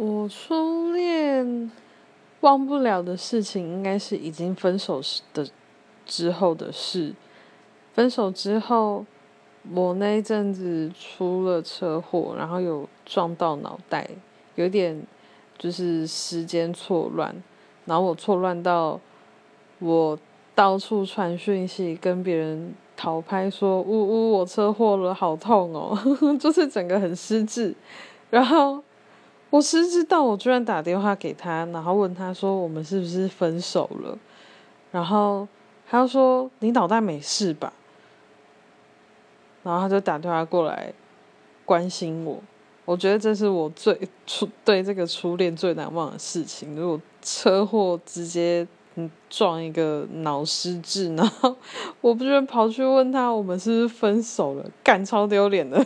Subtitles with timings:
[0.00, 1.72] 我初恋
[2.42, 5.02] 忘不了的事情，应该是已经分手
[5.34, 5.44] 的
[6.06, 7.12] 之后的事。
[7.94, 9.04] 分手之后，
[9.74, 14.08] 我那一阵子出了车祸，然后有撞到脑袋，
[14.54, 15.02] 有点
[15.58, 17.34] 就是时间错乱，
[17.84, 19.00] 然后我错乱到
[19.80, 20.16] 我
[20.54, 25.98] 到处传讯息跟别人讨拍，说呜呜我车祸了，好痛哦，
[26.38, 27.74] 就是整个很失智，
[28.30, 28.80] 然后。
[29.50, 34.18] 我是知道，我居然打电话给他，然后问他说：“我们是不是分手了？”
[34.92, 35.48] 然后
[35.88, 37.72] 他说：“你脑袋没事吧？”
[39.64, 40.92] 然后他就打电话过来
[41.64, 42.42] 关心我。
[42.84, 46.74] 我觉得这是我最初对这个初恋最难忘的事情。
[46.74, 48.66] 如果车祸直接
[49.28, 51.54] 撞一个脑失智，然后
[52.00, 54.64] 我不就跑去问他我们是不是分手了？
[54.82, 55.84] 干超丢脸的。